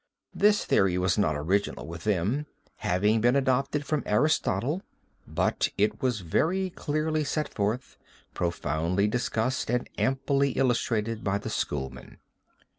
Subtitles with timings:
[0.33, 4.81] This theory was not original with them, having been adopted from Aristotle,
[5.27, 7.97] but it was very clearly set forth,
[8.33, 12.17] profoundly discussed, and amply illustrated by the schoolmen.